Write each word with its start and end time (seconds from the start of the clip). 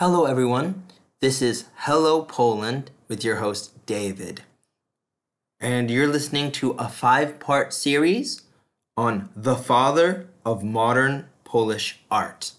Hello, 0.00 0.24
everyone. 0.24 0.84
This 1.20 1.42
is 1.42 1.66
Hello 1.80 2.22
Poland 2.22 2.90
with 3.06 3.22
your 3.22 3.36
host, 3.36 3.84
David. 3.84 4.44
And 5.60 5.90
you're 5.90 6.08
listening 6.08 6.52
to 6.52 6.70
a 6.78 6.88
five 6.88 7.38
part 7.38 7.74
series 7.74 8.40
on 8.96 9.28
the 9.36 9.56
father 9.56 10.30
of 10.42 10.64
modern 10.64 11.28
Polish 11.44 12.00
art. 12.10 12.52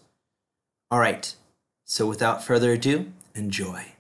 All 0.92 1.00
right, 1.00 1.36
so 1.84 2.06
without 2.06 2.44
further 2.44 2.74
ado, 2.74 3.12
enjoy. 3.34 3.94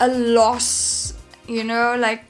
A 0.00 0.08
loss, 0.08 1.14
you 1.46 1.62
know, 1.62 1.94
like 1.96 2.24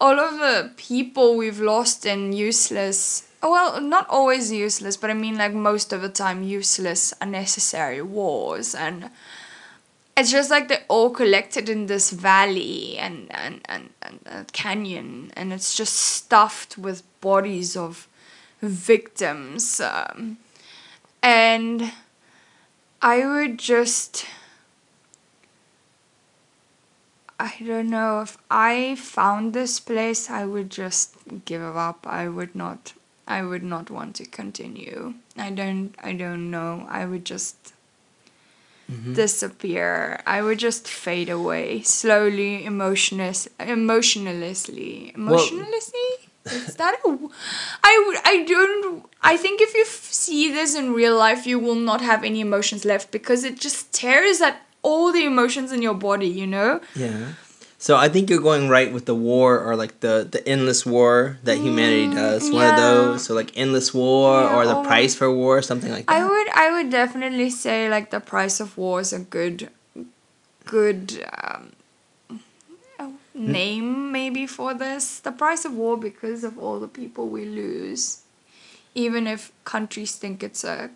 all 0.00 0.18
of 0.18 0.38
the 0.38 0.72
people 0.76 1.36
we've 1.36 1.60
lost 1.60 2.06
and 2.06 2.34
useless, 2.34 3.28
well, 3.42 3.80
not 3.80 4.08
always 4.08 4.52
useless, 4.52 4.96
but 4.96 5.10
I 5.10 5.14
mean 5.14 5.36
like 5.36 5.52
most 5.52 5.92
of 5.92 6.02
the 6.02 6.08
time 6.08 6.42
useless, 6.42 7.12
unnecessary 7.20 8.00
wars 8.00 8.74
and 8.74 9.10
it's 10.20 10.30
just 10.30 10.50
like 10.50 10.68
they're 10.68 10.84
all 10.88 11.10
collected 11.10 11.68
in 11.68 11.86
this 11.86 12.10
valley 12.10 12.98
and 12.98 13.26
and, 13.30 13.60
and, 13.64 13.90
and 14.02 14.20
a 14.26 14.44
canyon 14.52 15.32
and 15.34 15.52
it's 15.52 15.74
just 15.74 15.94
stuffed 15.94 16.76
with 16.76 17.02
bodies 17.20 17.76
of 17.76 18.06
victims 18.60 19.80
um, 19.80 20.36
and 21.22 21.92
i 23.00 23.24
would 23.24 23.58
just 23.58 24.26
I 27.40 27.54
don't 27.66 27.88
know 27.88 28.20
if 28.20 28.36
I 28.50 28.96
found 28.96 29.54
this 29.54 29.80
place 29.80 30.28
I 30.28 30.44
would 30.44 30.68
just 30.70 31.14
give 31.46 31.62
up. 31.88 32.06
I 32.06 32.28
would 32.28 32.54
not 32.54 32.92
I 33.26 33.42
would 33.42 33.62
not 33.62 33.90
want 33.90 34.16
to 34.16 34.26
continue. 34.26 35.14
I 35.36 35.50
don't 35.50 35.94
I 36.02 36.12
don't 36.12 36.50
know. 36.50 36.86
I 36.88 37.06
would 37.06 37.24
just 37.24 37.56
Mm-hmm. 38.90 39.12
disappear. 39.14 40.20
I 40.26 40.42
would 40.42 40.58
just 40.58 40.88
fade 40.88 41.28
away 41.28 41.82
slowly, 41.82 42.64
emotionless, 42.64 43.46
emotionlessly, 43.60 45.12
emotionlessly. 45.14 46.08
Is 46.50 46.74
that 46.76 46.98
a? 47.04 47.08
w- 47.10 47.30
I 47.84 48.02
would. 48.06 48.18
I 48.24 48.42
don't. 48.44 49.04
I 49.22 49.36
think 49.36 49.60
if 49.60 49.74
you 49.74 49.82
f- 49.82 50.10
see 50.10 50.50
this 50.50 50.74
in 50.74 50.92
real 50.92 51.16
life, 51.16 51.46
you 51.46 51.60
will 51.60 51.76
not 51.76 52.00
have 52.00 52.24
any 52.24 52.40
emotions 52.40 52.84
left 52.84 53.12
because 53.12 53.44
it 53.44 53.60
just 53.60 53.92
tears 53.92 54.40
at 54.40 54.60
all 54.82 55.12
the 55.12 55.24
emotions 55.24 55.72
in 55.72 55.82
your 55.82 55.94
body. 55.94 56.28
You 56.28 56.46
know. 56.46 56.80
Yeah. 56.94 57.34
So 57.78 57.96
I 57.96 58.10
think 58.10 58.28
you're 58.28 58.42
going 58.44 58.68
right 58.68 58.92
with 58.92 59.06
the 59.06 59.14
war 59.14 59.58
or 59.58 59.74
like 59.74 60.00
the 60.00 60.28
the 60.30 60.46
endless 60.46 60.84
war 60.84 61.38
that 61.44 61.56
humanity 61.56 62.12
does. 62.14 62.50
One 62.52 62.66
of 62.66 62.74
Mm, 62.74 62.76
those. 62.76 63.24
So 63.24 63.34
like 63.34 63.52
endless 63.56 63.94
war 63.94 64.42
Yeah, 64.42 64.54
or 64.56 64.66
the 64.66 64.76
or- 64.76 64.84
price 64.84 65.14
for 65.14 65.32
war, 65.32 65.62
something 65.62 65.90
like 65.90 66.04
that. 66.06 66.12
I 66.20 66.28
would. 66.28 66.48
I 66.52 66.70
would 66.72 66.90
definitely 66.90 67.48
say 67.48 67.88
like 67.88 68.10
the 68.10 68.20
price 68.20 68.60
of 68.60 68.76
war 68.76 69.00
is 69.00 69.12
a 69.14 69.18
good, 69.20 69.70
good. 70.66 71.24
Um, 71.42 71.72
oh, 72.98 73.14
name 73.34 74.12
maybe 74.12 74.46
for 74.46 74.74
this 74.74 75.18
the 75.20 75.32
price 75.32 75.64
of 75.64 75.72
war 75.74 75.96
because 75.96 76.44
of 76.44 76.58
all 76.58 76.78
the 76.80 76.88
people 76.88 77.28
we 77.28 77.44
lose 77.44 78.20
even 78.94 79.26
if 79.26 79.52
countries 79.64 80.16
think 80.16 80.42
it's 80.42 80.64
a 80.64 80.90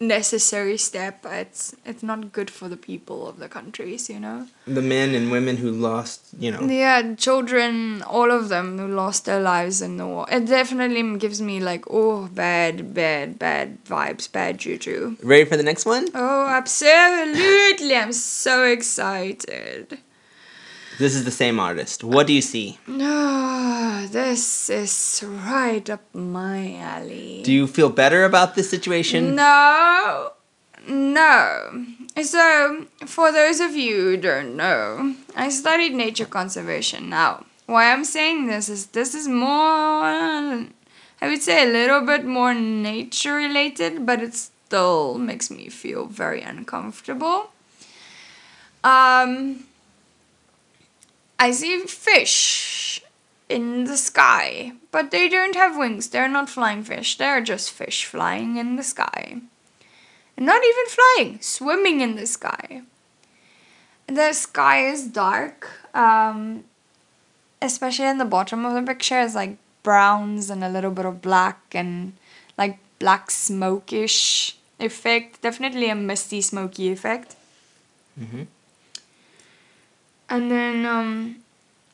necessary 0.00 0.78
step 0.78 1.26
it's 1.26 1.74
it's 1.84 2.04
not 2.04 2.32
good 2.32 2.50
for 2.50 2.68
the 2.68 2.76
people 2.76 3.26
of 3.26 3.38
the 3.38 3.48
countries 3.48 4.08
you 4.08 4.20
know? 4.20 4.46
The 4.66 4.82
men 4.82 5.14
and 5.14 5.30
women 5.32 5.56
who 5.56 5.70
lost, 5.70 6.28
you 6.38 6.52
know. 6.52 6.60
yeah 6.60 7.14
children 7.14 8.02
all 8.02 8.30
of 8.30 8.48
them 8.48 8.78
who 8.78 8.86
lost 8.86 9.24
their 9.24 9.40
lives 9.40 9.82
in 9.82 9.96
the 9.96 10.06
war. 10.06 10.26
It 10.30 10.46
definitely 10.46 11.18
gives 11.18 11.42
me 11.42 11.58
like 11.60 11.84
oh 11.90 12.28
bad 12.28 12.94
bad 12.94 13.38
bad 13.38 13.84
vibes 13.84 14.30
bad 14.30 14.58
juju. 14.58 15.16
Ready 15.22 15.44
for 15.44 15.56
the 15.56 15.62
next 15.62 15.84
one? 15.84 16.08
oh 16.14 16.46
absolutely. 16.48 17.96
I'm 17.96 18.12
so 18.12 18.64
excited 18.64 19.98
This 20.98 21.14
is 21.14 21.24
the 21.24 21.30
same 21.30 21.60
artist. 21.60 22.02
What 22.02 22.26
do 22.26 22.32
you 22.32 22.42
see? 22.42 22.78
no 22.86 23.18
this 24.10 24.70
is 24.70 25.22
right 25.24 25.88
up 25.90 26.02
my 26.14 26.74
alley 26.76 27.42
Do 27.44 27.52
you 27.52 27.66
feel 27.66 27.90
better 27.90 28.24
about 28.24 28.54
this 28.54 28.70
situation? 28.70 29.34
No, 29.34 30.32
no. 30.88 31.86
So, 32.22 32.86
for 33.06 33.30
those 33.30 33.60
of 33.60 33.76
you 33.76 33.96
who 33.96 34.16
don't 34.16 34.56
know, 34.56 35.14
I 35.36 35.50
studied 35.50 35.94
nature 35.94 36.26
conservation. 36.26 37.08
Now, 37.08 37.44
why 37.66 37.92
I'm 37.92 38.04
saying 38.04 38.46
this 38.46 38.68
is 38.68 38.86
this 38.86 39.14
is 39.14 39.28
more, 39.28 40.02
I 41.20 41.22
would 41.22 41.42
say, 41.42 41.62
a 41.62 41.72
little 41.72 42.00
bit 42.00 42.24
more 42.24 42.54
nature 42.54 43.34
related, 43.34 44.04
but 44.04 44.22
it 44.22 44.34
still 44.34 45.18
makes 45.18 45.50
me 45.50 45.68
feel 45.68 46.06
very 46.06 46.42
uncomfortable. 46.42 47.50
Um, 48.82 49.64
I 51.38 51.50
see 51.52 51.78
fish 51.86 53.00
in 53.48 53.84
the 53.84 53.96
sky, 53.96 54.72
but 54.90 55.10
they 55.10 55.28
don't 55.28 55.54
have 55.54 55.76
wings. 55.76 56.08
They're 56.08 56.28
not 56.28 56.50
flying 56.50 56.82
fish. 56.82 57.16
They're 57.16 57.40
just 57.40 57.70
fish 57.70 58.04
flying 58.04 58.56
in 58.56 58.76
the 58.76 58.82
sky. 58.82 59.40
And 60.36 60.46
not 60.46 60.62
even 60.64 60.86
flying, 60.86 61.40
swimming 61.40 62.00
in 62.00 62.16
the 62.16 62.26
sky. 62.26 62.82
The 64.06 64.32
sky 64.32 64.86
is 64.86 65.06
dark, 65.06 65.68
um, 65.94 66.64
especially 67.60 68.06
in 68.06 68.18
the 68.18 68.24
bottom 68.24 68.64
of 68.64 68.74
the 68.74 68.82
picture. 68.82 69.20
It's 69.20 69.34
like 69.34 69.56
browns 69.82 70.50
and 70.50 70.62
a 70.64 70.68
little 70.68 70.90
bit 70.90 71.06
of 71.06 71.20
black 71.22 71.60
and 71.72 72.14
like 72.56 72.78
black 72.98 73.30
smokish 73.30 74.56
effect. 74.80 75.42
Definitely 75.42 75.88
a 75.90 75.94
misty, 75.94 76.40
smoky 76.40 76.90
effect. 76.90 77.36
Mhm. 78.18 78.46
And 80.30 80.50
then 80.50 80.84
um, 80.86 81.36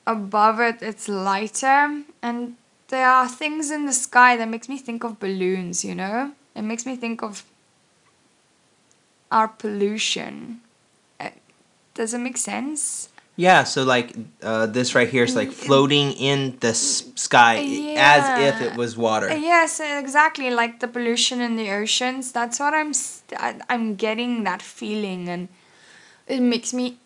above 0.07 0.61
it, 0.61 0.83
it's 0.83 1.09
lighter, 1.09 2.03
and 2.23 2.57
there 2.89 3.09
are 3.09 3.29
things 3.29 3.71
in 3.71 3.87
the 3.87 3.93
sky 3.93 4.37
that 4.37 4.49
makes 4.49 4.69
me 4.69 4.79
think 4.79 5.05
of 5.05 5.21
balloons. 5.21 5.85
You 5.85 5.95
know, 5.95 6.33
it 6.55 6.63
makes 6.63 6.85
me 6.87 6.97
think 6.97 7.23
of 7.23 7.45
our 9.31 9.49
pollution. 9.49 10.61
Uh, 11.21 11.31
Does 11.95 12.15
it 12.15 12.19
make 12.19 12.37
sense? 12.37 13.09
Yeah, 13.37 13.65
so 13.65 13.83
like 13.85 14.15
uh, 14.43 14.67
this 14.67 14.95
right 14.95 15.09
here 15.09 15.25
is 15.25 15.35
like 15.35 15.51
floating 15.51 16.13
in 16.13 16.57
the 16.61 16.69
s- 16.69 17.05
sky 17.17 17.57
as 17.97 18.29
if 18.39 18.61
it 18.63 18.77
was 18.77 18.97
water. 18.97 19.29
Uh, 19.31 19.35
Yes, 19.35 19.81
exactly. 19.81 20.51
Like 20.51 20.81
the 20.81 20.87
pollution 20.89 21.41
in 21.41 21.57
the 21.57 21.71
oceans. 21.71 22.33
That's 22.33 22.61
what 22.61 22.75
I'm. 22.75 22.95
St- 22.95 23.63
I'm 23.69 23.97
getting 23.97 24.45
that 24.45 24.63
feeling, 24.63 25.29
and 25.29 25.49
it 26.29 26.41
makes 26.41 26.73
me 26.73 26.99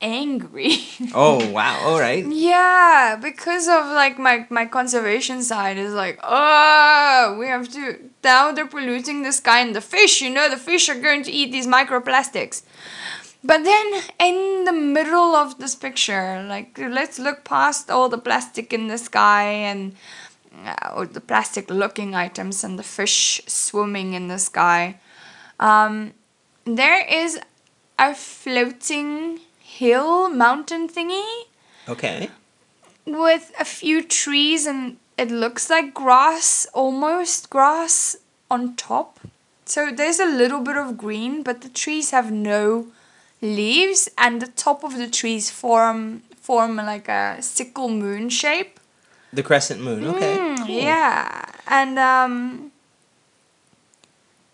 angry. 0.00 0.78
Oh 1.14 1.50
wow! 1.52 1.80
All 1.84 1.98
right. 1.98 2.26
Yeah, 2.26 3.18
because 3.20 3.66
of 3.68 3.86
like 3.86 4.18
my 4.18 4.46
my 4.50 4.66
conservation 4.66 5.42
side 5.42 5.78
is 5.78 5.94
like, 5.94 6.18
oh, 6.22 7.36
we 7.38 7.46
have 7.46 7.68
to 7.72 8.10
now 8.22 8.52
they're 8.52 8.66
polluting 8.66 9.22
the 9.22 9.32
sky 9.32 9.60
and 9.60 9.74
the 9.74 9.80
fish. 9.80 10.20
You 10.20 10.30
know, 10.30 10.50
the 10.50 10.56
fish 10.56 10.88
are 10.88 11.00
going 11.00 11.22
to 11.24 11.32
eat 11.32 11.50
these 11.52 11.66
microplastics. 11.66 12.62
But 13.42 13.64
then 13.64 14.02
in 14.18 14.64
the 14.64 14.72
middle 14.72 15.34
of 15.34 15.58
this 15.58 15.74
picture, 15.74 16.44
like 16.46 16.76
let's 16.78 17.18
look 17.18 17.44
past 17.44 17.90
all 17.90 18.08
the 18.08 18.18
plastic 18.18 18.72
in 18.72 18.88
the 18.88 18.98
sky 18.98 19.44
and 19.44 19.94
uh, 20.66 20.94
or 20.94 21.06
the 21.06 21.20
plastic 21.20 21.70
looking 21.70 22.14
items 22.14 22.64
and 22.64 22.78
the 22.78 22.82
fish 22.82 23.40
swimming 23.46 24.14
in 24.14 24.28
the 24.28 24.38
sky. 24.38 24.98
Um, 25.60 26.12
there 26.64 27.06
is 27.06 27.38
a 27.98 28.14
floating 28.14 29.40
hill 29.80 30.28
mountain 30.28 30.88
thingy 30.88 31.28
Okay. 31.88 32.30
with 33.06 33.52
a 33.58 33.64
few 33.64 34.02
trees 34.02 34.66
and 34.66 34.96
it 35.16 35.30
looks 35.30 35.68
like 35.70 35.92
grass, 35.94 36.66
almost 36.74 37.50
grass 37.50 38.16
on 38.50 38.76
top. 38.76 39.18
So 39.64 39.90
there's 39.90 40.20
a 40.20 40.26
little 40.42 40.60
bit 40.60 40.76
of 40.76 40.96
green, 40.96 41.42
but 41.42 41.60
the 41.62 41.68
trees 41.68 42.10
have 42.10 42.30
no 42.30 42.86
leaves 43.42 44.08
and 44.16 44.40
the 44.42 44.46
top 44.48 44.84
of 44.84 44.96
the 44.96 45.08
trees 45.08 45.50
form 45.50 46.22
form 46.40 46.76
like 46.76 47.08
a 47.08 47.42
sickle 47.42 47.88
moon 47.90 48.28
shape. 48.30 48.80
The 49.32 49.42
crescent 49.42 49.80
moon. 49.82 50.04
Okay. 50.06 50.36
Mm, 50.38 50.66
cool. 50.66 50.74
Yeah. 50.74 51.44
And 51.66 51.98
um 51.98 52.72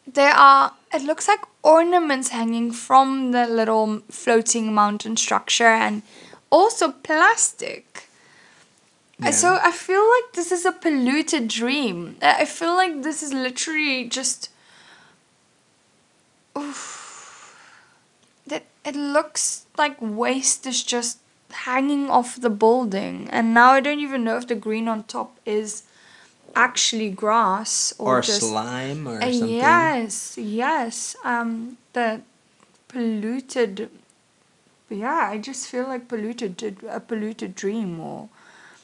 there 0.07 0.33
are 0.35 0.73
it 0.95 1.03
looks 1.03 1.27
like 1.29 1.41
ornaments 1.63 2.29
hanging 2.29 2.71
from 2.73 3.33
the 3.33 3.47
little 3.47 4.01
floating 4.11 4.73
mountain 4.73 5.17
structure 5.17 5.65
and 5.65 6.03
also 6.51 6.93
plastic. 6.93 8.09
Uh, 9.23 9.33
So 9.33 9.59
I 9.63 9.71
feel 9.73 10.05
like 10.17 10.33
this 10.35 10.53
is 10.53 10.65
a 10.65 10.73
polluted 10.73 11.49
dream. 11.49 12.17
Uh, 12.23 12.35
I 12.39 12.45
feel 12.45 12.75
like 12.75 13.03
this 13.03 13.23
is 13.23 13.33
literally 13.33 14.09
just. 14.09 14.51
Oof. 16.57 17.03
That 18.47 18.65
it 18.85 18.95
looks 18.95 19.67
like 19.79 19.97
waste 20.01 20.67
is 20.67 20.83
just 20.83 21.19
hanging 21.51 22.11
off 22.11 22.41
the 22.41 22.51
building, 22.51 23.29
and 23.31 23.55
now 23.55 23.71
I 23.73 23.81
don't 23.81 24.01
even 24.01 24.25
know 24.25 24.37
if 24.37 24.47
the 24.47 24.55
green 24.55 24.89
on 24.89 25.05
top 25.05 25.39
is 25.47 25.83
actually 26.57 27.11
grass 27.11 27.93
or, 27.99 28.19
or 28.19 28.21
just 28.23 28.41
slime 28.49 29.07
or 29.09 29.19
uh, 29.23 29.31
something. 29.31 29.57
yes, 29.57 30.39
yes. 30.39 31.17
Um, 31.25 31.77
the 31.93 32.21
polluted. 32.89 33.91
Yeah, 34.91 35.29
I 35.33 35.39
just 35.39 35.67
feel 35.69 35.85
like 35.89 36.09
polluted, 36.09 36.85
a 36.89 37.01
polluted 37.01 37.55
dream, 37.55 37.99
or 38.01 38.29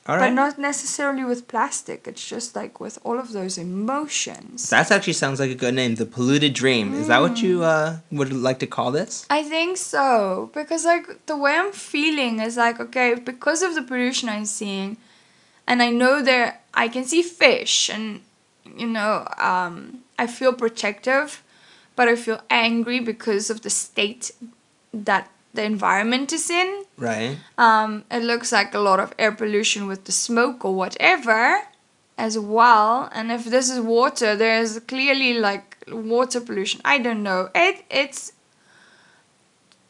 but 0.07 0.31
not 0.33 0.59
necessarily 0.59 1.23
with 1.25 1.47
plastic. 1.47 2.07
It's 2.09 2.27
just 2.27 2.57
like 2.57 2.81
with 2.81 2.99
all 3.05 3.19
of 3.19 3.33
those 3.33 3.57
emotions. 3.59 4.71
That 4.71 4.91
actually 4.91 5.13
sounds 5.13 5.39
like 5.39 5.51
a 5.51 5.55
good 5.55 5.75
name. 5.75 5.95
The 5.97 6.07
polluted 6.07 6.53
dream. 6.55 6.95
Is 6.95 7.07
that 7.07 7.21
what 7.21 7.37
Mm. 7.37 7.43
you 7.43 7.63
uh, 7.63 7.99
would 8.11 8.33
like 8.33 8.59
to 8.61 8.67
call 8.67 8.91
this? 8.91 9.25
I 9.31 9.43
think 9.45 9.77
so 9.77 10.51
because 10.55 10.85
like 10.85 11.07
the 11.27 11.37
way 11.37 11.55
I'm 11.57 11.71
feeling 11.73 12.41
is 12.41 12.57
like 12.57 12.81
okay 12.81 13.15
because 13.15 13.63
of 13.63 13.75
the 13.77 13.83
pollution 13.83 14.29
I'm 14.29 14.47
seeing, 14.47 14.97
and 15.71 15.81
I 15.81 15.91
know 15.91 16.21
there 16.21 16.59
I 16.75 16.89
can 16.89 17.05
see 17.05 17.23
fish 17.23 17.89
and 17.89 18.23
you 18.77 18.89
know 18.89 19.27
um, 19.39 20.01
I 20.19 20.27
feel 20.27 20.53
protective, 20.53 21.43
but 21.95 22.09
I 22.09 22.17
feel 22.17 22.41
angry 22.51 22.99
because 22.99 23.51
of 23.51 23.63
the 23.63 23.71
state 23.71 24.33
that 24.93 25.31
the 25.55 25.63
environment 25.63 26.33
is 26.33 26.51
in. 26.51 26.85
Right. 26.97 27.39
Um, 27.57 28.05
it 28.11 28.23
looks 28.25 28.51
like 28.51 28.75
a 28.75 28.81
lot 28.81 28.99
of 28.99 29.15
air 29.17 29.33
pollution 29.33 29.87
with 29.87 30.05
the 30.05 30.13
smoke 30.13 30.65
or 30.65 30.75
whatever 30.75 31.63
as 32.19 32.37
well. 32.37 33.09
And 33.13 33.31
if 33.31 33.45
this 33.45 33.71
is 33.71 33.81
water, 33.81 34.35
there's 34.35 34.81
clearly 34.81 35.35
like 35.35 35.77
water 35.89 36.41
pollution. 36.41 36.81
I 36.85 36.99
don't 36.99 37.23
know. 37.23 37.49
It 37.55 37.85
it's 37.91 38.33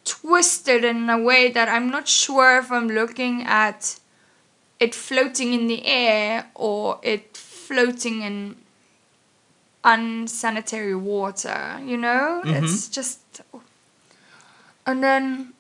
twisted 0.05 0.85
in 0.85 1.09
a 1.09 1.19
way 1.19 1.51
that 1.51 1.69
I'm 1.71 1.89
not 1.89 2.07
sure 2.07 2.59
if 2.59 2.71
I'm 2.71 2.89
looking 2.89 3.45
at 3.45 3.99
it 4.81 4.95
floating 4.95 5.53
in 5.53 5.67
the 5.67 5.87
air 5.87 6.47
or 6.55 6.99
it 7.03 7.37
floating 7.37 8.23
in 8.23 8.57
unsanitary 9.85 10.95
water, 10.95 11.81
you 11.85 11.97
know? 11.97 12.43
Mm-hmm. 12.45 12.65
It's 12.65 12.89
just 12.89 13.43
and 14.87 15.05
then 15.05 15.53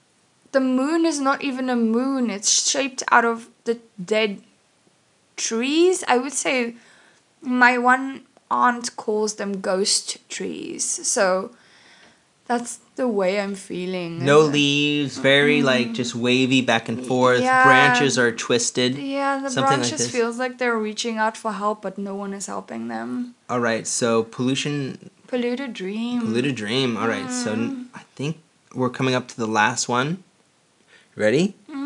the 0.52 0.60
moon 0.60 1.04
is 1.06 1.20
not 1.20 1.42
even 1.42 1.70
a 1.70 1.76
moon, 1.76 2.30
it's 2.30 2.68
shaped 2.68 3.02
out 3.10 3.24
of 3.24 3.48
the 3.64 3.78
dead 4.02 4.42
trees. 5.36 6.02
I 6.08 6.18
would 6.18 6.32
say 6.32 6.74
my 7.40 7.78
one 7.78 8.26
aunt 8.50 8.96
calls 8.96 9.34
them 9.34 9.60
ghost 9.60 10.28
trees. 10.28 10.84
So 10.84 11.52
that's 12.46 12.80
the 13.00 13.08
way 13.08 13.40
I'm 13.40 13.54
feeling. 13.54 14.10
No 14.32 14.40
leaves, 14.40 15.16
very 15.16 15.62
like 15.72 15.94
just 16.00 16.12
wavy 16.14 16.60
back 16.60 16.84
and 16.92 16.98
forth. 17.10 17.40
Yeah. 17.40 17.64
Branches 17.64 18.18
are 18.22 18.30
twisted. 18.30 18.90
Yeah, 18.98 19.40
the 19.40 19.48
like 19.48 19.68
branches 19.68 20.00
this. 20.04 20.10
feels 20.16 20.36
like 20.42 20.58
they're 20.60 20.76
reaching 20.76 21.16
out 21.16 21.34
for 21.42 21.52
help, 21.62 21.80
but 21.80 21.96
no 21.96 22.14
one 22.14 22.32
is 22.40 22.46
helping 22.54 22.88
them. 22.88 23.34
All 23.48 23.60
right, 23.70 23.86
so 23.86 24.22
pollution, 24.36 25.08
Polluted 25.32 25.72
dream. 25.72 26.20
polluted 26.20 26.54
dream. 26.62 26.98
All 27.00 27.08
right, 27.08 27.30
so 27.30 27.50
I 28.00 28.02
think 28.16 28.36
we're 28.74 28.90
coming 28.98 29.14
up 29.14 29.26
to 29.32 29.36
the 29.44 29.48
last 29.60 29.88
one. 29.88 30.22
Ready? 31.16 31.54
Mm. 31.72 31.79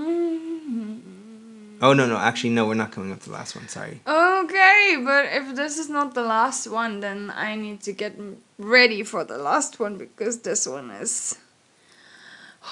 Oh 1.84 1.92
no, 1.92 2.06
no, 2.06 2.16
actually 2.16 2.48
no, 2.48 2.66
we're 2.66 2.72
not 2.82 2.92
coming 2.92 3.12
up 3.12 3.20
to 3.20 3.26
the 3.26 3.34
last 3.34 3.54
one. 3.54 3.68
Sorry. 3.68 4.00
Okay, 4.06 5.02
but 5.04 5.26
if 5.26 5.54
this 5.54 5.76
is 5.76 5.90
not 5.90 6.14
the 6.14 6.22
last 6.22 6.66
one, 6.66 7.00
then 7.00 7.30
I 7.36 7.56
need 7.56 7.82
to 7.82 7.92
get 7.92 8.18
ready 8.58 9.02
for 9.02 9.22
the 9.22 9.36
last 9.36 9.78
one 9.78 9.98
because 9.98 10.38
this 10.38 10.66
one 10.66 10.90
is. 10.90 11.36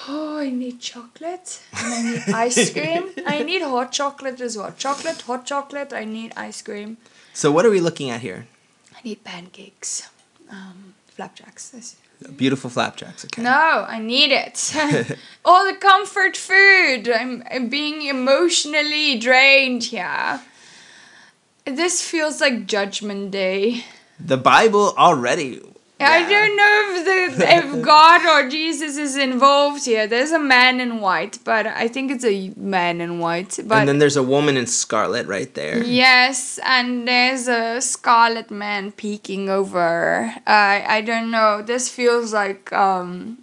Oh, 0.09 0.38
I 0.38 0.49
need 0.49 0.81
chocolate 0.81 1.61
and 1.76 1.93
I 1.93 2.03
need 2.11 2.23
ice 2.47 2.73
cream. 2.73 3.11
I 3.26 3.43
need 3.43 3.61
hot 3.61 3.93
chocolate 3.93 4.41
as 4.41 4.56
well. 4.56 4.73
Chocolate, 4.79 5.20
hot 5.20 5.44
chocolate. 5.44 5.93
I 5.93 6.06
need 6.06 6.32
ice 6.35 6.62
cream. 6.62 6.97
So 7.35 7.53
what 7.53 7.67
are 7.67 7.70
we 7.70 7.81
looking 7.81 8.08
at 8.08 8.23
here? 8.23 8.47
I 8.97 9.00
need 9.05 9.25
pancakes. 9.25 10.08
Um, 10.50 10.94
flapjacks. 11.08 11.97
Beautiful 12.36 12.70
flapjacks. 12.70 13.24
Okay. 13.24 13.42
No, 13.42 13.50
I 13.88 13.98
need 13.98 14.32
it. 14.32 14.74
All 15.44 15.64
the 15.64 15.76
comfort 15.78 16.36
food. 16.36 17.08
I'm, 17.08 17.42
I'm 17.50 17.69
being 17.69 18.02
emotionally 18.02 19.19
drained 19.19 19.84
here. 19.84 20.40
This 21.64 22.02
feels 22.02 22.40
like 22.40 22.66
Judgment 22.66 23.30
Day. 23.30 23.84
The 24.19 24.36
Bible 24.36 24.94
already. 24.96 25.60
I 26.10 26.28
don't 26.28 26.56
know 26.56 26.75
if 26.88 27.38
the 27.38 27.56
if 27.56 27.82
God 27.93 28.26
or 28.26 28.49
Jesus 28.49 28.96
is 28.96 29.16
involved 29.16 29.84
here. 29.84 30.06
There's 30.06 30.32
a 30.32 30.38
man 30.38 30.81
in 30.81 31.00
white, 31.00 31.38
but 31.44 31.66
I 31.66 31.88
think 31.88 32.10
it's 32.10 32.25
a 32.25 32.52
man 32.56 33.00
in 33.00 33.19
white. 33.19 33.58
But 33.64 33.78
and 33.81 33.88
then 33.88 33.99
there's 33.99 34.16
a 34.16 34.22
woman 34.22 34.56
in 34.56 34.66
scarlet 34.66 35.26
right 35.26 35.52
there. 35.54 35.82
yes, 35.84 36.58
and 36.64 37.06
there's 37.06 37.49
a 37.49 37.81
scarlet 37.81 38.50
man 38.50 38.93
peeking 38.93 39.49
over. 39.49 40.34
I 40.46 40.84
I 40.88 41.00
don't 41.00 41.31
know. 41.31 41.62
This 41.62 41.88
feels 41.88 42.32
like 42.32 42.72
um 42.72 43.38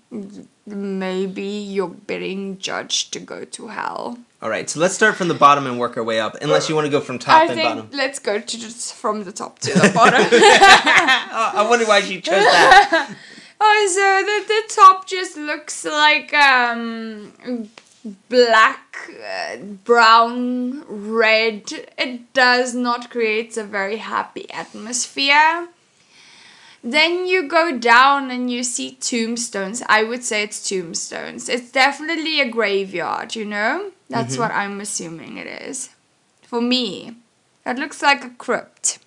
maybe 0.66 1.44
you're 1.44 1.88
being 1.88 2.58
judged 2.60 3.14
to 3.14 3.20
go 3.20 3.46
to 3.46 3.68
hell. 3.68 4.20
All 4.42 4.50
right, 4.50 4.70
so 4.70 4.80
let's 4.80 4.94
start 4.94 5.16
from 5.16 5.28
the 5.28 5.34
bottom 5.34 5.68
and 5.68 5.78
work 5.78 5.98
our 5.98 6.04
way 6.04 6.20
up. 6.22 6.38
Unless 6.42 6.70
you 6.70 6.76
want 6.76 6.86
to 6.86 6.92
go 6.92 7.02
from 7.02 7.20
top 7.20 7.42
I 7.42 7.46
and 7.46 7.56
think 7.56 7.70
bottom. 7.70 7.90
let's 7.92 8.20
go 8.20 8.40
to 8.40 8.60
just 8.60 8.96
from 8.96 9.26
the 9.26 9.34
top 9.34 9.60
to 9.60 9.74
the 9.74 9.92
bottom. 9.94 10.22
Oh, 10.32 11.52
I 11.56 11.68
wonder 11.70 11.86
why 11.86 11.98
you 12.00 12.22
chose 12.22 12.36
that. 12.36 13.16
Oh, 13.62 13.88
so 13.94 14.26
the, 14.26 14.54
the 14.54 14.74
top 14.74 15.06
just 15.06 15.36
looks 15.36 15.84
like 15.84 16.34
um 16.34 17.34
black, 18.30 18.98
uh, 19.22 19.58
brown, 19.58 20.86
red. 20.88 21.64
It 21.98 22.32
does 22.32 22.74
not 22.74 23.10
create 23.10 23.58
a 23.58 23.66
very 23.66 23.98
happy 23.98 24.50
atmosphere. 24.52 25.68
Then 26.84 27.28
you 27.28 27.48
go 27.48 27.78
down 27.78 28.32
and 28.32 28.50
you 28.50 28.64
see 28.64 28.92
tombstones. 28.92 29.84
I 29.90 30.04
would 30.04 30.24
say 30.24 30.44
it's 30.44 30.68
tombstones. 30.68 31.50
It's 31.50 31.72
definitely 31.72 32.40
a 32.40 32.50
graveyard, 32.50 33.36
you 33.36 33.46
know? 33.46 33.92
That's 34.10 34.38
what 34.38 34.52
I'm 34.52 34.80
assuming 34.82 35.38
it 35.38 35.48
is. 35.48 35.90
For 36.42 36.62
me, 36.62 37.16
it 37.66 37.78
looks 37.78 38.02
like 38.02 38.24
a 38.24 38.30
crypt. 38.30 39.00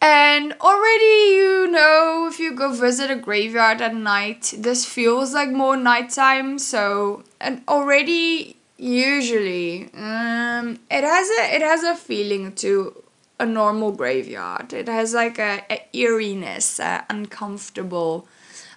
And 0.00 0.52
already, 0.60 1.34
you 1.36 1.68
know, 1.70 2.28
if 2.30 2.38
you 2.38 2.54
go 2.54 2.72
visit 2.72 3.10
a 3.10 3.16
graveyard 3.16 3.80
at 3.80 3.94
night, 3.94 4.52
this 4.58 4.84
feels 4.84 5.32
like 5.32 5.50
more 5.50 5.76
nighttime. 5.76 6.58
So, 6.58 7.24
and 7.40 7.62
already, 7.66 8.56
usually, 8.76 9.88
um, 9.94 10.78
it 10.90 11.02
has 11.02 11.28
a 11.30 11.54
it 11.56 11.62
has 11.62 11.82
a 11.82 11.96
feeling 11.96 12.52
to 12.56 13.02
a 13.38 13.46
normal 13.46 13.92
graveyard. 13.92 14.72
It 14.72 14.88
has 14.88 15.12
like 15.14 15.38
a, 15.38 15.62
a 15.70 15.86
eeriness, 15.92 16.78
a 16.80 17.04
uncomfortable. 17.10 18.26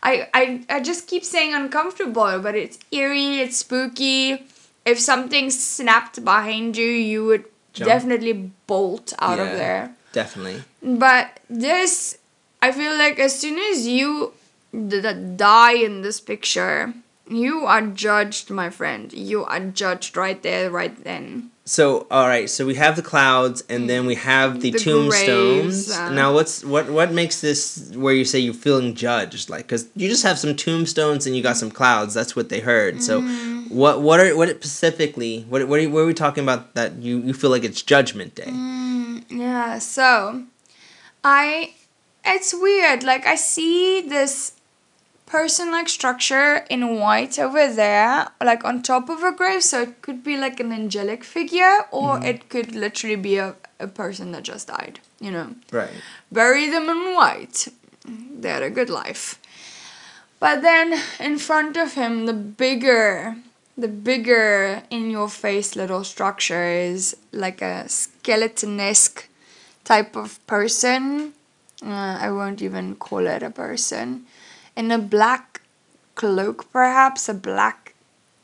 I, 0.01 0.27
I 0.33 0.63
I 0.69 0.79
just 0.81 1.07
keep 1.07 1.23
saying 1.25 1.53
uncomfortable, 1.53 2.39
but 2.39 2.55
it's 2.55 2.79
eerie. 2.91 3.39
It's 3.39 3.57
spooky. 3.57 4.45
If 4.85 4.99
something 4.99 5.49
snapped 5.49 6.23
behind 6.23 6.77
you, 6.77 6.87
you 6.87 7.25
would 7.25 7.45
Jump. 7.73 7.87
definitely 7.89 8.51
bolt 8.67 9.13
out 9.19 9.37
Yeah. 9.37 9.43
of 9.45 9.57
there. 9.57 9.95
Definitely. 10.13 10.63
But 10.81 11.39
this, 11.49 12.17
I 12.61 12.71
feel 12.71 12.97
like 12.97 13.19
as 13.19 13.37
soon 13.37 13.59
as 13.59 13.85
you 13.87 14.33
d- 14.73 15.01
d- 15.01 15.35
die 15.35 15.73
in 15.73 16.01
this 16.01 16.19
picture, 16.19 16.93
you 17.29 17.65
are 17.65 17.81
judged, 17.85 18.49
my 18.49 18.69
friend. 18.71 19.13
You 19.13 19.45
are 19.45 19.59
judged 19.59 20.17
right 20.17 20.41
there, 20.41 20.71
right 20.71 21.03
then. 21.03 21.51
So, 21.69 22.07
all 22.09 22.27
right. 22.27 22.49
So 22.49 22.65
we 22.65 22.73
have 22.75 22.95
the 22.95 23.03
clouds, 23.03 23.63
and 23.69 23.87
then 23.87 24.07
we 24.07 24.15
have 24.15 24.59
the, 24.59 24.71
The 24.71 24.79
tombstones. 24.79 25.85
graves, 25.85 25.91
uh. 25.91 26.09
now, 26.09 26.33
what's 26.33 26.63
what 26.65 26.89
what 26.89 27.11
makes 27.11 27.41
this 27.41 27.91
where 27.93 28.11
you 28.15 28.25
say 28.25 28.39
you're 28.39 28.55
feeling 28.55 28.95
judged? 28.95 29.51
Like, 29.51 29.67
because 29.67 29.87
you 29.95 30.09
just 30.09 30.23
have 30.23 30.39
some 30.39 30.55
tombstones 30.55 31.27
and 31.27 31.35
you 31.35 31.43
got 31.43 31.57
some 31.57 31.69
clouds. 31.69 32.15
That's 32.15 32.35
what 32.35 32.49
they 32.49 32.59
heard. 32.59 33.03
So, 33.03 33.21
Mm. 33.21 33.69
what 33.69 34.01
what 34.01 34.19
are 34.19 34.35
what 34.35 34.49
specifically? 34.49 35.45
What 35.47 35.67
what 35.67 35.79
are, 35.79 35.87
what 35.89 35.99
are 35.99 36.05
we 36.07 36.15
talking 36.15 36.43
about 36.43 36.73
that 36.73 36.95
you 37.05 37.19
you 37.21 37.33
feel 37.33 37.51
like 37.51 37.63
it's 37.63 37.83
Judgment 37.83 38.33
Day? 38.33 38.49
Mm, 38.49 39.25
yeah, 39.29 39.77
so 39.77 40.45
I 41.23 41.73
it's 42.25 42.51
weird. 42.51 43.03
Like 43.03 43.27
I 43.27 43.35
see 43.35 44.01
this 44.01 44.53
person 45.29 45.71
like 45.71 45.87
structure 45.87 46.65
in 46.69 46.99
white 46.99 47.37
over 47.39 47.71
there, 47.71 48.27
like 48.43 48.65
on 48.65 48.81
top 48.81 49.09
of 49.09 49.23
a 49.23 49.31
grave, 49.31 49.63
so 49.63 49.83
it 49.83 50.01
could 50.01 50.23
be 50.23 50.35
like 50.37 50.59
an 50.59 50.71
angelic 50.71 51.23
figure 51.23 51.85
or 51.91 52.19
it 52.25 52.49
could 52.49 52.75
literally 52.75 53.15
be 53.15 53.37
a, 53.37 53.55
a 53.79 53.87
person 53.87 54.31
that 54.31 54.43
just 54.43 54.67
died, 54.67 54.99
you 55.19 55.31
know. 55.31 55.55
Right. 55.71 55.91
Bury 56.31 56.69
them 56.69 56.89
in 56.89 57.13
white. 57.13 57.67
They 58.05 58.49
had 58.49 58.63
a 58.63 58.71
good 58.71 58.89
life. 58.89 59.39
But 60.39 60.61
then 60.61 60.99
in 61.19 61.37
front 61.37 61.77
of 61.77 61.93
him, 61.93 62.25
the 62.25 62.33
bigger, 62.33 63.35
the 63.77 63.87
bigger 63.87 64.83
in 64.89 65.11
your 65.11 65.29
face 65.29 65.75
little 65.75 66.03
structure 66.03 66.65
is 66.65 67.15
like 67.31 67.61
a 67.61 67.85
skeletonesque 67.87 69.25
type 69.83 70.15
of 70.15 70.45
person. 70.47 71.33
Uh, 71.85 72.17
I 72.19 72.31
won't 72.31 72.61
even 72.61 72.95
call 72.95 73.27
it 73.27 73.43
a 73.43 73.51
person. 73.51 74.25
In 74.79 74.91
a 74.95 74.97
black 74.97 75.61
cloak, 76.15 76.71
perhaps, 76.71 77.27
a 77.27 77.33
black 77.33 77.93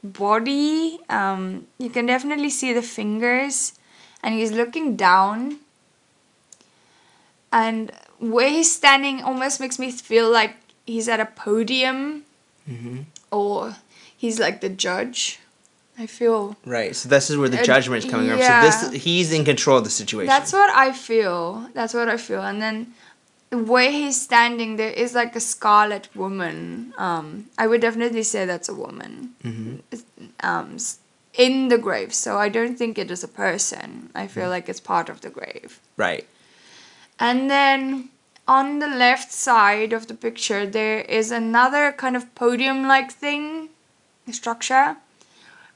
body. 0.04 1.00
Um, 1.10 1.68
you 1.78 1.90
can 1.90 2.06
definitely 2.06 2.50
see 2.50 2.74
the 2.74 2.82
fingers, 2.82 3.74
and 4.22 4.36
he's 4.36 4.52
looking 4.52 4.96
down. 4.98 5.60
And 7.52 7.92
where 8.20 8.50
he's 8.50 8.72
standing 8.76 9.22
almost 9.24 9.60
makes 9.60 9.80
me 9.80 9.92
feel 9.92 10.30
like 10.30 10.56
he's 10.86 11.08
at 11.08 11.20
a 11.20 11.26
podium 11.26 12.24
Mm-hmm. 12.70 13.02
or 13.30 13.76
he's 14.18 14.40
like 14.40 14.60
the 14.60 14.70
judge. 14.70 15.40
I 15.98 16.08
feel 16.08 16.58
Right. 16.66 16.96
So 16.96 17.08
this 17.08 17.30
is 17.30 17.38
where 17.38 17.48
the 17.48 17.62
judgment 17.64 18.04
is 18.04 18.12
coming 18.12 18.28
yeah. 18.28 18.62
from. 18.62 18.72
So 18.72 18.90
this 18.90 19.04
he's 19.04 19.32
in 19.32 19.46
control 19.46 19.78
of 19.78 19.84
the 19.84 19.90
situation. 20.02 20.28
that's 20.28 20.52
what 20.52 20.70
I 20.76 20.92
feel. 20.92 21.70
That's 21.74 21.94
what 21.94 22.10
I 22.10 22.18
feel. 22.18 22.42
And 22.42 22.60
then 22.62 22.94
where 23.56 23.92
he's 23.92 24.22
standing, 24.22 24.76
there 24.76 24.92
is 24.92 25.14
like 25.14 25.36
a 25.36 25.40
scarlet 25.40 26.10
woman. 26.16 26.94
Um, 26.98 27.46
I 27.58 27.68
would 27.68 27.82
definitely 27.82 28.24
say 28.24 28.46
that's 28.46 28.70
a 28.70 28.76
woman. 28.76 29.36
Mhm. 29.44 29.82
Um, 30.42 30.78
in 31.38 31.68
the 31.68 31.78
grave. 31.78 32.14
So 32.14 32.38
I 32.38 32.50
don't 32.50 32.78
think 32.78 32.98
it 32.98 33.12
is 33.12 33.24
a 33.24 33.28
person. 33.28 34.10
I 34.16 34.28
feel 34.28 34.50
like 34.50 34.70
it's 34.70 34.80
part 34.80 35.10
of 35.10 35.22
the 35.22 35.30
grave. 35.30 35.80
Right. 35.98 36.28
And 37.20 37.50
then 37.50 38.10
on 38.48 38.80
the 38.80 38.88
left 38.88 39.32
side 39.32 39.94
of 39.94 40.08
the 40.08 40.14
picture, 40.14 40.66
there 40.66 41.02
is 41.02 41.32
another 41.32 41.92
kind 41.92 42.16
of 42.16 42.34
podium 42.36 42.88
like 42.88 43.12
thing, 43.12 43.70
structure. 44.32 44.98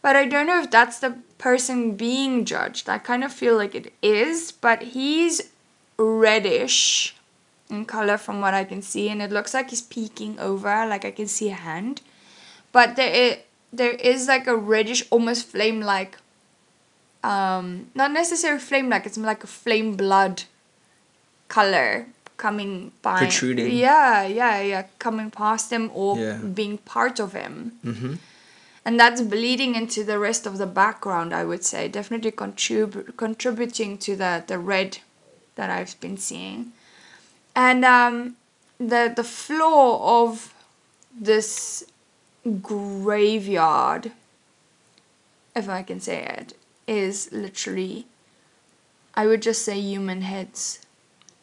But 0.02 0.16
I 0.16 0.26
don't 0.26 0.48
know 0.48 0.62
if 0.62 0.72
that's 0.72 1.00
the 1.00 1.18
person 1.38 1.96
being 1.96 2.46
judged. 2.46 2.88
I 2.88 2.98
kind 2.98 3.24
of 3.24 3.34
feel 3.34 3.58
like 3.58 3.76
it 3.76 3.94
is, 4.02 4.52
but 4.52 4.82
he's 4.82 5.50
reddish 5.98 7.16
in 7.70 7.86
color 7.86 8.18
from 8.18 8.42
what 8.42 8.54
I 8.54 8.64
can 8.64 8.82
see, 8.82 9.10
and 9.10 9.22
it 9.22 9.32
looks 9.32 9.54
like 9.54 9.70
he's 9.70 9.82
peeking 9.82 10.40
over, 10.40 10.86
like 10.88 11.06
I 11.06 11.12
can 11.12 11.28
see 11.28 11.50
a 11.50 11.54
hand. 11.56 12.02
But 12.72 12.96
there 12.96 13.12
is, 13.12 13.38
there 13.72 13.92
is 13.92 14.28
like 14.28 14.48
a 14.48 14.56
reddish, 14.56 15.04
almost 15.12 15.48
flame 15.48 15.82
like, 15.82 16.18
um, 17.24 17.88
not 17.96 18.12
necessarily 18.12 18.60
flame 18.60 18.90
like, 18.90 19.06
it's 19.06 19.18
like 19.18 19.44
a 19.44 19.48
flame 19.48 19.96
blood 19.96 20.44
color 21.48 22.08
coming 22.38 22.92
by 23.02 23.20
Protruding. 23.20 23.76
yeah 23.76 24.24
yeah 24.26 24.62
yeah 24.62 24.84
coming 24.98 25.30
past 25.30 25.72
him 25.74 25.92
or 25.94 26.18
Yeah. 26.18 26.38
being 26.38 26.78
part 26.78 27.20
of 27.20 27.34
him 27.34 27.74
Mm-hmm. 27.84 28.14
and 28.86 28.98
that's 28.98 29.22
bleeding 29.22 29.76
into 29.76 30.06
the 30.06 30.18
rest 30.18 30.46
of 30.46 30.58
the 30.58 30.66
background 30.66 31.34
i 31.34 31.44
would 31.44 31.66
say 31.66 31.90
definitely 31.90 32.32
contrib- 32.32 33.18
contributing 33.18 33.98
to 33.98 34.16
the 34.16 34.44
the 34.48 34.58
red 34.58 35.00
that 35.56 35.70
i've 35.70 36.00
been 36.00 36.16
seeing 36.16 36.72
and 37.66 37.84
um 37.86 38.18
the 38.92 39.02
the 39.20 39.24
floor 39.24 39.86
of 40.18 40.54
this 41.30 41.84
graveyard 42.68 44.12
if 45.62 45.68
i 45.78 45.82
can 45.90 46.00
say 46.08 46.18
it 46.42 46.54
is 46.88 47.30
literally 47.46 48.06
i 49.14 49.26
would 49.32 49.42
just 49.50 49.64
say 49.72 49.78
human 49.80 50.22
heads 50.34 50.80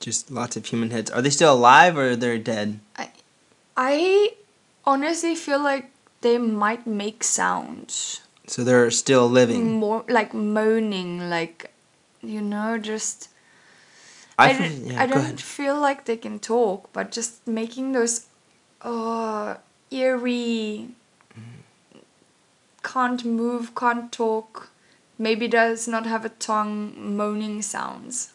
Just 0.06 0.30
lots 0.30 0.56
of 0.58 0.66
human 0.70 0.90
heads. 0.94 1.10
Are 1.10 1.22
they 1.24 1.30
still 1.34 1.52
alive 1.58 1.96
or 2.00 2.10
are 2.12 2.16
they're 2.22 2.38
dead? 2.48 2.80
i 3.76 4.32
honestly 4.92 5.34
feel 5.44 5.60
like 5.68 5.86
they 6.26 6.36
might 6.38 6.86
make 6.86 7.24
sounds 7.24 8.20
So 8.46 8.62
they're 8.64 8.90
still 8.90 9.26
living. 9.38 9.62
more 9.84 10.04
like 10.18 10.32
moaning 10.34 11.28
like 11.36 11.72
you 12.34 12.40
know 12.52 12.78
just 12.90 13.28
I, 14.38 14.50
I, 14.50 14.66
yeah, 14.66 15.02
I 15.02 15.06
don't 15.06 15.40
feel 15.40 15.80
like 15.80 16.04
they 16.04 16.16
can 16.16 16.38
talk 16.38 16.92
but 16.92 17.10
just 17.10 17.46
making 17.46 17.92
those 17.92 18.26
uh 18.82 19.56
eerie 19.90 20.88
can't 22.82 23.24
move 23.24 23.74
can't 23.74 24.12
talk 24.12 24.70
maybe 25.18 25.48
does 25.48 25.88
not 25.88 26.06
have 26.06 26.24
a 26.24 26.28
tongue 26.28 27.16
moaning 27.16 27.62
sounds. 27.62 28.32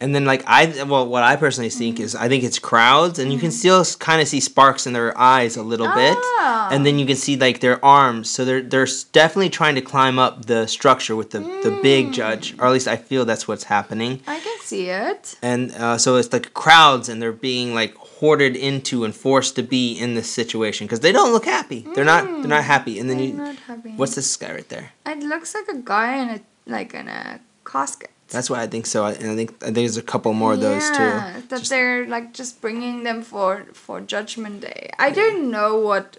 And 0.00 0.14
then 0.14 0.24
like 0.24 0.42
I 0.46 0.82
well 0.84 1.06
what 1.06 1.22
I 1.22 1.36
personally 1.36 1.70
think 1.70 2.00
is 2.00 2.14
I 2.14 2.28
think 2.28 2.44
it's 2.44 2.58
crowds 2.58 3.18
and 3.18 3.32
you 3.32 3.38
can 3.38 3.50
still 3.50 3.84
kind 3.98 4.20
of 4.20 4.28
see 4.28 4.40
sparks 4.40 4.86
in 4.86 4.92
their 4.92 5.16
eyes 5.16 5.56
a 5.56 5.62
little 5.62 5.86
bit. 5.94 6.18
Ah. 6.18 6.68
and 6.72 6.84
then 6.84 6.98
you 6.98 7.06
can 7.06 7.16
see 7.16 7.36
like 7.36 7.60
their 7.60 7.82
arms. 7.84 8.28
So 8.28 8.44
they're 8.44 8.60
they're 8.62 8.88
definitely 9.12 9.50
trying 9.50 9.76
to 9.76 9.80
climb 9.80 10.18
up 10.18 10.46
the 10.46 10.66
structure 10.66 11.14
with 11.16 11.30
the 11.30 11.40
the 11.40 11.78
big 11.82 12.12
judge 12.12 12.54
or 12.58 12.66
at 12.66 12.72
least 12.72 12.88
I 12.88 12.96
feel 12.96 13.24
that's 13.24 13.46
what's 13.48 13.64
happening. 13.64 14.20
I 14.26 14.40
can 14.40 14.58
see 14.60 14.90
it. 14.90 15.36
And 15.42 15.72
uh, 15.72 15.96
so 15.98 16.16
it's 16.16 16.32
like 16.32 16.52
crowds 16.54 17.08
and 17.08 17.22
they're 17.22 17.32
being 17.32 17.74
like 17.74 17.94
hoarded 17.96 18.56
into 18.56 19.04
and 19.04 19.14
forced 19.14 19.54
to 19.56 19.62
be 19.62 19.92
in 19.92 20.14
this 20.14 20.30
situation 20.30 20.86
because 20.86 21.00
they 21.00 21.12
don't 21.12 21.32
look 21.32 21.44
happy. 21.44 21.86
They're 21.94 22.04
not 22.04 22.24
they're 22.24 22.54
not 22.58 22.64
happy. 22.64 22.98
And 22.98 23.08
then 23.08 23.18
I'm 23.18 23.24
you 23.24 23.32
not 23.34 23.56
happy. 23.56 23.92
what's 23.96 24.14
this 24.16 24.36
guy 24.36 24.52
right 24.52 24.68
there? 24.68 24.92
It 25.06 25.20
looks 25.20 25.54
like 25.54 25.68
a 25.68 25.78
guy 25.78 26.16
in 26.22 26.28
a 26.30 26.40
like 26.66 26.94
in 26.94 27.08
a 27.08 27.40
casket 27.64 28.10
that's 28.34 28.50
why 28.50 28.60
I 28.60 28.66
think 28.66 28.84
so 28.86 29.04
I, 29.04 29.12
and 29.12 29.30
I 29.30 29.36
think 29.36 29.50
I 29.62 29.66
think 29.66 29.76
there's 29.76 29.96
a 29.96 30.02
couple 30.02 30.32
more 30.34 30.52
of 30.54 30.60
those 30.60 30.82
yeah, 30.90 30.98
too 30.98 31.40
That 31.48 31.58
Just- 31.58 31.70
they're 31.70 32.06
like 32.06 32.34
just 32.34 32.60
bringing 32.60 33.04
them 33.04 33.22
for 33.22 33.66
for 33.72 34.00
Judgment 34.00 34.60
Day. 34.60 34.90
I 34.98 35.10
don't 35.10 35.50
know 35.50 35.76
what. 35.78 36.18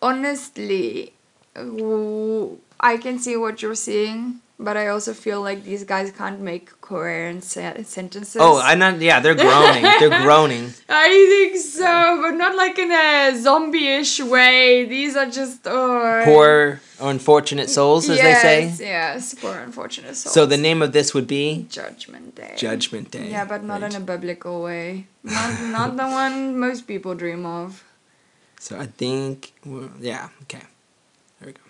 Honestly, 0.00 1.12
I 1.56 2.96
can 2.96 3.18
see 3.18 3.36
what 3.36 3.60
you're 3.62 3.74
seeing, 3.74 4.40
but 4.58 4.76
I 4.76 4.86
also 4.88 5.12
feel 5.14 5.40
like 5.42 5.64
these 5.64 5.82
guys 5.84 6.12
can't 6.12 6.40
make 6.40 6.80
coherent 6.80 7.42
sentences. 7.44 8.36
oh 8.38 8.60
I 8.62 8.74
not 8.76 9.00
yeah 9.00 9.18
they're 9.20 9.34
groaning 9.34 9.82
they're 9.98 10.22
groaning 10.26 10.72
I 10.88 11.08
think 11.32 11.56
so, 11.56 11.90
but 12.22 12.32
not 12.42 12.54
like 12.56 12.78
in 12.78 12.92
a 12.92 13.34
zombie-ish 13.36 14.20
way. 14.20 14.84
These 14.86 15.16
are 15.16 15.26
just 15.40 15.66
oh, 15.66 16.22
poor 16.24 16.80
unfortunate 17.00 17.68
souls 17.68 18.08
as 18.08 18.18
yes, 18.18 18.42
they 18.42 18.70
say 18.70 18.86
Yes, 18.86 19.34
poor 19.34 19.56
unfortunate 19.58 20.14
souls. 20.16 20.32
so 20.34 20.46
the 20.46 20.56
name 20.68 20.80
of 20.82 20.92
this 20.92 21.12
would 21.14 21.26
be 21.26 21.66
Judgment 21.68 22.34
Day. 22.36 22.54
Judgment 22.56 23.10
Day 23.10 23.30
Yeah, 23.30 23.44
but 23.44 23.64
not 23.64 23.82
right? 23.82 23.90
in 23.94 24.02
a 24.02 24.04
biblical 24.04 24.62
way. 24.62 25.06
Not 25.24 25.52
not 25.76 25.90
the 25.96 26.06
one 26.22 26.36
most 26.66 26.86
people 26.86 27.14
dream 27.14 27.42
of. 27.46 27.82
so 28.66 28.78
I 28.78 28.86
think 28.86 29.52
well, 29.66 29.90
yeah 30.00 30.28
okay 30.44 30.62
there 31.38 31.46
we 31.48 31.52
go 31.52 31.64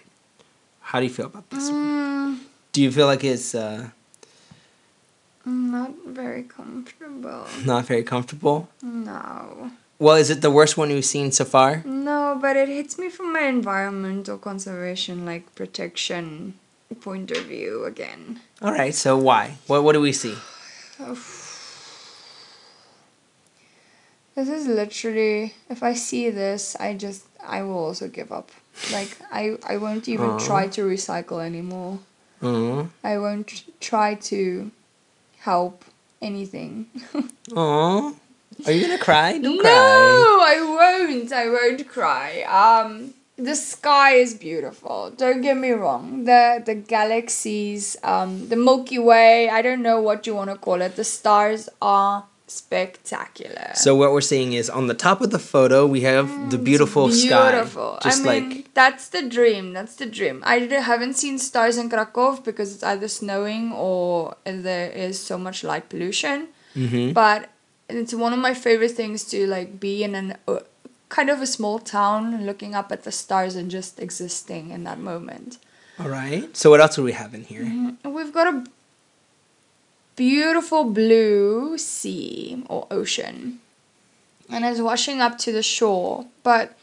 how 0.88 0.98
do 1.00 1.04
you 1.08 1.14
feel 1.18 1.26
about 1.32 1.48
this 1.50 1.70
Mm, 1.70 2.38
do 2.74 2.82
you 2.82 2.90
feel 2.90 3.06
like 3.06 3.22
it's 3.22 3.54
uh, 3.54 3.88
not 5.46 5.92
very 6.06 6.42
comfortable. 6.42 7.46
not 7.64 7.86
very 7.86 8.02
comfortable 8.02 8.68
No. 8.82 9.70
well 9.98 10.16
is 10.16 10.28
it 10.30 10.40
the 10.42 10.50
worst 10.50 10.76
one 10.76 10.90
you've 10.90 11.04
seen 11.06 11.30
so 11.32 11.44
far 11.44 11.82
No, 11.86 12.36
but 12.40 12.56
it 12.56 12.68
hits 12.68 12.98
me 12.98 13.08
from 13.08 13.32
my 13.32 13.44
environmental 13.46 14.36
conservation, 14.38 15.24
like 15.24 15.54
protection 15.54 16.54
point 17.00 17.30
of 17.30 17.44
view 17.46 17.84
again. 17.84 18.40
all 18.62 18.72
right 18.72 18.94
so 18.94 19.16
why 19.16 19.56
what 19.66 19.82
what 19.84 19.92
do 19.94 20.00
we 20.00 20.12
see 20.12 20.34
This 24.34 24.48
is 24.48 24.66
literally, 24.66 25.54
if 25.70 25.84
I 25.84 25.94
see 25.94 26.28
this, 26.28 26.74
I 26.80 26.94
just, 26.94 27.22
I 27.46 27.62
will 27.62 27.78
also 27.78 28.08
give 28.08 28.32
up. 28.32 28.50
Like, 28.90 29.16
I, 29.30 29.56
I 29.64 29.76
won't 29.76 30.08
even 30.08 30.38
try 30.40 30.66
to 30.74 30.82
recycle 30.82 31.38
anymore. 31.40 32.00
Aw. 32.44 32.86
I 33.02 33.18
won't 33.18 33.64
try 33.80 34.14
to 34.14 34.70
help 35.38 35.84
anything. 36.20 36.86
Aw. 37.56 38.12
Are 38.66 38.72
you 38.72 38.86
gonna 38.86 38.98
cry? 38.98 39.38
Don't 39.38 39.56
no, 39.56 39.62
cry. 39.62 40.56
I 40.56 40.62
won't. 40.62 41.32
I 41.32 41.48
won't 41.48 41.88
cry. 41.88 42.42
Um, 42.42 43.14
the 43.36 43.56
sky 43.56 44.12
is 44.12 44.34
beautiful. 44.34 45.10
Don't 45.16 45.40
get 45.40 45.56
me 45.56 45.70
wrong. 45.70 46.24
The 46.24 46.62
the 46.64 46.74
galaxies, 46.74 47.96
um, 48.02 48.48
the 48.48 48.56
Milky 48.56 48.98
Way. 48.98 49.48
I 49.48 49.60
don't 49.62 49.82
know 49.82 50.00
what 50.00 50.26
you 50.26 50.34
want 50.34 50.50
to 50.50 50.56
call 50.56 50.82
it. 50.82 50.96
The 50.96 51.04
stars 51.04 51.68
are 51.82 52.24
spectacular. 52.54 53.70
So 53.74 53.94
what 53.94 54.12
we're 54.12 54.20
seeing 54.34 54.52
is 54.52 54.70
on 54.70 54.86
the 54.86 54.94
top 54.94 55.20
of 55.20 55.30
the 55.30 55.38
photo 55.38 55.86
we 55.86 56.00
have 56.02 56.26
the 56.50 56.58
beautiful, 56.58 57.08
Beautiful. 57.08 57.98
sky. 58.00 58.08
Just 58.08 58.24
I 58.26 58.40
mean, 58.40 58.50
like 58.50 58.74
that's 58.74 59.08
the 59.08 59.22
dream. 59.36 59.72
That's 59.72 59.96
the 59.96 60.06
dream. 60.06 60.42
I 60.44 60.56
haven't 60.92 61.14
seen 61.14 61.38
stars 61.38 61.76
in 61.76 61.88
Krakow 61.90 62.40
because 62.48 62.74
it's 62.74 62.82
either 62.92 63.08
snowing 63.08 63.72
or 63.72 64.36
there 64.44 64.90
is 64.90 65.18
so 65.20 65.36
much 65.46 65.58
light 65.64 65.88
pollution. 65.88 66.48
hmm 66.74 67.12
but 67.12 67.40
it's 67.88 68.14
one 68.14 68.32
of 68.32 68.40
my 68.48 68.54
favorite 68.66 68.94
things 69.00 69.24
to 69.32 69.46
like 69.46 69.78
be 69.78 70.02
in 70.06 70.14
an 70.14 70.28
uh, 70.48 70.60
kind 71.16 71.28
of 71.34 71.38
a 71.46 71.46
small 71.46 71.78
town 71.78 72.44
looking 72.48 72.74
up 72.74 72.88
at 72.90 73.00
the 73.04 73.12
stars 73.12 73.54
and 73.56 73.70
just 73.70 74.00
existing 74.00 74.70
in 74.76 74.80
that 74.88 74.98
moment 74.98 75.58
All 76.00 76.08
right. 76.08 76.48
So 76.60 76.70
what 76.70 76.80
else 76.80 76.96
do 76.96 77.02
we 77.10 77.12
have 77.22 77.34
in 77.38 77.42
here? 77.52 77.62
And 78.02 78.10
we've 78.16 78.32
got 78.32 78.46
a 78.52 78.56
beautiful 80.16 80.84
blue 80.84 81.76
sea 81.78 82.62
or 82.68 82.86
ocean 82.90 83.60
and 84.50 84.64
it's 84.64 84.80
washing 84.80 85.20
up 85.20 85.38
to 85.38 85.52
the 85.52 85.62
shore 85.62 86.26
but 86.42 86.76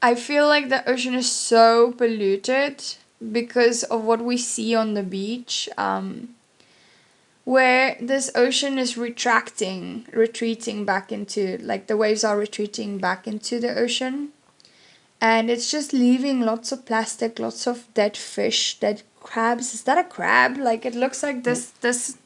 I 0.00 0.14
feel 0.14 0.46
like 0.46 0.68
the 0.68 0.88
ocean 0.88 1.14
is 1.14 1.30
so 1.30 1.92
polluted 1.92 2.84
because 3.32 3.82
of 3.84 4.04
what 4.04 4.20
we 4.20 4.36
see 4.36 4.74
on 4.74 4.94
the 4.94 5.02
beach. 5.02 5.68
Um, 5.76 6.34
where 7.44 7.96
this 7.98 8.30
ocean 8.34 8.78
is 8.78 8.98
retracting, 8.98 10.06
retreating 10.12 10.84
back 10.84 11.10
into, 11.10 11.56
like 11.62 11.86
the 11.86 11.96
waves 11.96 12.22
are 12.22 12.36
retreating 12.36 12.98
back 12.98 13.26
into 13.26 13.58
the 13.58 13.74
ocean. 13.74 14.28
And 15.18 15.50
it's 15.50 15.70
just 15.70 15.94
leaving 15.94 16.42
lots 16.42 16.72
of 16.72 16.84
plastic, 16.84 17.38
lots 17.38 17.66
of 17.66 17.88
dead 17.94 18.18
fish, 18.18 18.78
dead 18.78 19.02
crabs. 19.30 19.66
Is 19.76 19.82
that 19.88 19.98
a 19.98 20.04
crab? 20.16 20.56
Like 20.70 20.82
it 20.90 20.94
looks 20.94 21.22
like 21.22 21.38
this, 21.44 21.60
this 21.86 22.16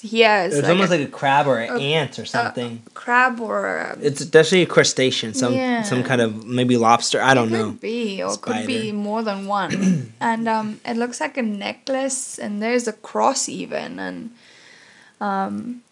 here 0.00 0.36
is 0.46 0.54
It's 0.54 0.62
like 0.62 0.70
almost 0.72 0.92
a 0.92 0.96
like 0.96 1.08
a 1.08 1.10
crab 1.10 1.46
or 1.46 1.58
an 1.58 1.68
a- 1.76 1.80
ant 1.98 2.18
or 2.18 2.24
something. 2.24 2.82
crab 2.94 3.38
or 3.40 3.58
a 3.78 3.98
it's 4.00 4.24
definitely 4.36 4.62
a 4.62 4.72
crustacean, 4.76 5.34
some 5.34 5.52
Yeah. 5.52 5.82
some 5.82 6.02
kind 6.10 6.20
of 6.26 6.46
maybe 6.58 6.76
lobster. 6.88 7.20
I 7.30 7.34
don't 7.34 7.50
know. 7.50 7.56
it 7.56 7.60
know. 7.62 7.70
Could 7.72 7.80
be, 7.80 8.22
or 8.22 8.36
could 8.46 8.66
be 8.66 8.92
more 8.92 9.22
than 9.28 9.38
one. 9.60 10.12
and 10.30 10.48
um, 10.48 10.80
it 10.90 10.96
looks 10.96 11.20
like 11.20 11.36
a 11.36 11.42
necklace, 11.42 12.38
and 12.38 12.62
there's 12.62 12.86
a 12.88 12.94
cross 12.94 13.48
even, 13.48 13.98
and 13.98 14.30
um, 15.20 15.82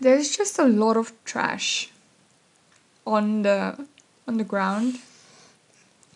there's 0.00 0.36
just 0.36 0.58
a 0.58 0.68
lot 0.82 0.96
of 1.02 1.12
trash 1.24 1.88
on 3.06 3.42
the 3.42 3.86
on 4.28 4.36
the 4.36 4.44
ground, 4.44 4.98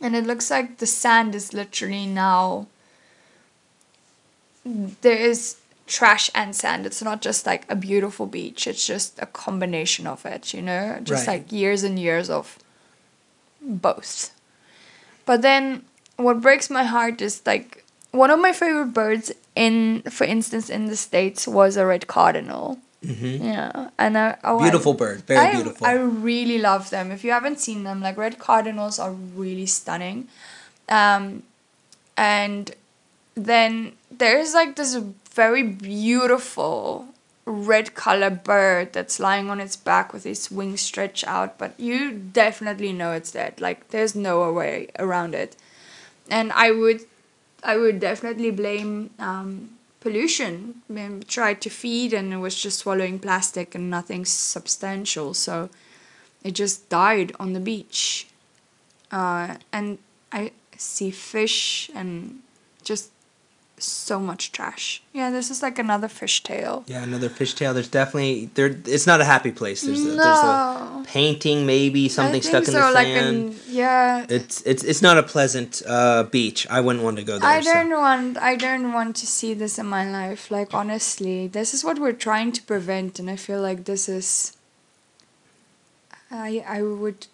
and 0.03 0.15
it 0.15 0.27
looks 0.27 0.51
like 0.51 0.79
the 0.79 0.87
sand 0.87 1.35
is 1.35 1.55
literally 1.55 2.07
now. 2.07 2.67
There 4.65 5.17
is 5.17 5.57
trash 5.87 6.31
and 6.35 6.55
sand. 6.55 6.87
It's 6.87 7.03
not 7.03 7.21
just 7.23 7.47
like 7.47 7.65
a 7.69 7.75
beautiful 7.77 8.27
beach. 8.27 8.67
It's 8.67 8.87
just 8.87 9.19
a 9.19 9.27
combination 9.27 10.07
of 10.07 10.25
it. 10.27 10.53
You 10.55 10.63
know, 10.63 10.99
just 11.03 11.27
Right. 11.27 11.41
like 11.41 11.53
years 11.53 11.83
and 11.83 11.99
years 11.99 12.31
of 12.31 12.59
both. 13.61 14.31
But 15.27 15.43
then 15.43 15.85
what 16.17 16.41
breaks 16.41 16.71
my 16.71 16.85
heart 16.85 17.21
is 17.21 17.43
like 17.47 17.85
one 18.13 18.31
of 18.31 18.41
my 18.41 18.53
favorite 18.53 18.93
birds 18.93 19.33
in 19.55 20.03
for 20.11 20.25
instance 20.25 20.69
in 20.71 20.87
the 20.87 20.97
states 20.97 21.47
was 21.47 21.77
a 21.77 21.87
red 21.87 22.07
cardinal. 22.07 22.79
hmm 23.05 23.37
Yeah, 23.43 23.91
and 23.99 24.19
I, 24.19 24.37
oh, 24.45 24.59
I- 24.59 24.63
Beautiful 24.71 24.95
bird, 24.95 25.23
very 25.27 25.41
I, 25.41 25.55
beautiful. 25.55 25.87
I 25.87 25.93
really 25.95 26.59
love 26.59 26.91
them. 26.91 27.11
If 27.11 27.25
you 27.25 27.31
haven't 27.33 27.59
seen 27.61 27.85
them, 27.85 28.01
like 28.01 28.17
red 28.17 28.39
cardinals 28.39 28.99
are 28.99 29.13
really 29.13 29.67
stunning. 29.67 30.29
Um, 30.89 31.43
and 32.17 32.75
then 33.35 33.93
there's 34.11 34.55
like 34.55 34.77
this 34.77 34.95
very 34.95 35.63
beautiful 35.63 37.09
red 37.47 37.95
color 37.95 38.31
bird 38.31 38.93
that's 38.93 39.19
lying 39.19 39.51
on 39.51 39.61
its 39.61 39.77
back 39.77 40.13
with 40.13 40.27
its 40.27 40.51
wings 40.51 40.81
stretched 40.81 41.27
out, 41.27 41.59
but 41.59 41.79
you 41.79 42.13
definitely 42.13 42.93
know 42.93 43.13
it's 43.13 43.33
dead. 43.33 43.61
Like 43.61 43.89
there's 43.89 44.15
no 44.15 44.53
way 44.53 44.89
around 44.99 45.35
it. 45.35 45.57
And 46.29 46.53
I 46.53 46.71
would 46.71 47.01
I 47.63 47.77
would 47.77 48.01
definitely 48.01 48.51
blame 48.51 49.11
um, 49.19 49.71
pollution. 50.01 50.83
I 50.89 50.93
mean, 50.93 51.23
tried 51.27 51.61
to 51.63 51.71
feed 51.71 52.13
and 52.13 52.33
it 52.33 52.39
was 52.39 52.61
just 52.61 52.79
swallowing 52.79 53.19
plastic 53.19 53.75
and 53.75 53.91
nothing 53.91 54.25
substantial. 54.25 55.35
So 55.35 55.69
it 56.43 56.53
just 56.53 56.89
died 56.89 57.33
on 57.39 57.53
the 57.53 57.61
beach. 57.61 58.29
Uh, 59.11 59.57
and 59.73 59.99
I 60.33 60.53
see 60.77 61.11
fish 61.11 61.91
and 61.95 62.41
just 62.83 63.11
so 63.83 64.21
much 64.21 64.53
trash. 64.53 65.03
Yeah, 65.13 65.31
this 65.31 65.51
is 65.51 65.63
like 65.63 65.79
another 65.79 66.09
fish 66.09 66.43
tail. 66.43 66.85
yeah, 66.87 67.03
another 67.03 67.29
fishtail. 67.29 67.75
There's 67.75 67.89
definitely 67.89 68.51
there. 68.55 68.77
It's 68.87 69.07
not 69.07 69.21
a 69.21 69.25
happy 69.25 69.53
place. 69.53 69.83
There's 69.83 70.01
a, 70.01 70.11
there's 70.11 70.21
a 70.21 71.05
painting, 71.07 71.67
maybe 71.67 72.09
something 72.09 72.43
stuck 72.43 72.67
in 72.69 72.75
the 72.75 72.91
like 72.93 73.07
sand. 73.07 73.37
an, 73.37 73.61
yeah. 73.69 74.27
It's 74.29 74.63
it's 74.63 74.85
it's 74.85 75.03
not 75.03 75.19
a 75.19 75.23
pleasant 75.23 75.83
uh, 75.87 76.25
beach. 76.25 76.67
I 76.71 76.81
wouldn't 76.81 77.05
want 77.05 77.17
to 77.19 77.25
go 77.25 77.39
there. 77.39 77.49
I 77.49 77.61
don't 77.61 77.91
want 77.91 78.39
I 78.39 78.57
don't 78.57 78.93
want 78.93 79.17
to 79.17 79.27
see 79.27 79.55
this 79.55 79.79
in 79.79 79.87
my 79.87 80.11
life. 80.11 80.51
Like 80.51 80.75
honestly, 80.75 81.47
this 81.47 81.75
is 81.75 81.85
what 81.85 81.99
we're 81.99 82.13
trying 82.13 82.53
to 82.53 82.63
prevent 82.63 83.19
and 83.19 83.31
I 83.31 83.37
feel 83.37 83.61
like 83.61 83.85
this 83.85 84.09
is 84.09 84.57
I 86.31 86.65
I 86.67 86.83
would 86.83 87.27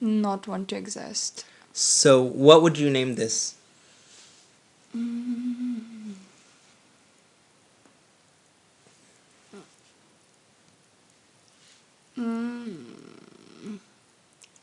not 0.00 0.46
want 0.46 0.68
to 0.68 0.76
exist. 0.76 1.44
So, 1.72 2.22
what 2.22 2.60
would 2.62 2.76
you 2.76 2.90
name 2.90 3.14
this? 3.14 3.54
Mm. 4.94 5.91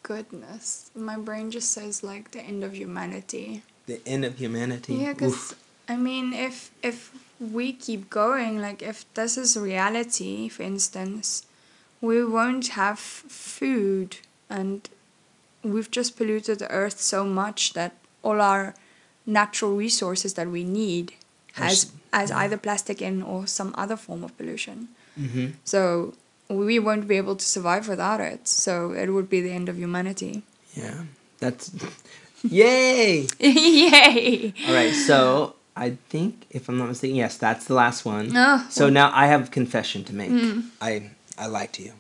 Goodness. 0.04 0.90
My 0.96 1.18
brain 1.18 1.52
just 1.52 1.72
says 1.72 2.04
like 2.04 2.32
the 2.32 2.42
end 2.42 2.64
of 2.64 2.74
humanity. 2.76 3.64
The 3.86 4.02
end 4.06 4.26
of 4.26 4.38
humanity. 4.38 4.96
Yeah, 4.96 5.14
because 5.14 5.56
I 5.88 5.96
mean, 5.98 6.34
if 6.34 6.72
if 6.82 7.12
we 7.40 7.74
keep 7.74 8.10
going, 8.10 8.60
like 8.60 8.82
if 8.82 9.06
this 9.14 9.38
is 9.38 9.58
reality, 9.58 10.50
for 10.50 10.64
instance, 10.64 11.44
we 12.02 12.24
won't 12.26 12.70
have 12.70 13.00
food, 13.00 14.18
and 14.50 14.88
we've 15.64 15.92
just 15.92 16.18
polluted 16.18 16.60
the 16.60 16.72
earth 16.72 17.00
so 17.00 17.26
much 17.26 17.74
that 17.74 17.94
all 18.24 18.42
our 18.42 18.74
natural 19.26 19.76
resources 19.76 20.34
that 20.34 20.48
we 20.48 20.64
need 20.64 21.14
has 21.54 21.92
as 22.12 22.32
either 22.32 22.58
plastic 22.58 23.02
in 23.02 23.22
or 23.22 23.46
some 23.46 23.74
other 23.78 23.96
form 23.98 24.24
of 24.24 24.36
pollution. 24.38 24.88
Mhm. 25.20 25.54
So 25.66 26.14
we 26.50 26.80
won't 26.80 27.08
be 27.08 27.18
able 27.18 27.36
to 27.36 27.46
survive 27.46 27.88
without 27.88 28.20
it. 28.20 28.48
So 28.48 28.92
it 28.92 29.10
would 29.12 29.30
be 29.30 29.42
the 29.42 29.52
end 29.52 29.70
of 29.70 29.78
humanity. 29.78 30.44
Yeah, 30.74 31.04
that's 31.40 31.72
yay. 32.44 33.28
Yay! 33.40 34.54
All 34.68 34.74
right, 34.74 34.94
so 34.94 35.56
I 35.76 35.98
think 36.10 36.46
if 36.50 36.68
I'm 36.70 36.78
not 36.78 36.88
mistaken, 36.88 37.16
yes, 37.16 37.38
that's 37.38 37.66
the 37.66 37.74
last 37.74 38.06
one. 38.06 38.32
Oh, 38.36 38.66
So 38.70 38.90
now 38.90 39.12
I 39.14 39.28
have 39.28 39.48
a 39.48 39.52
confession 39.52 40.04
to 40.06 40.14
make. 40.16 40.30
Mm. 40.32 40.66
I 40.82 41.12
I 41.38 41.46
lied 41.48 41.72
to 41.74 41.84
you. 41.84 41.94